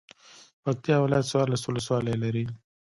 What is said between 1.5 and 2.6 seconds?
ولسوالۍ لري.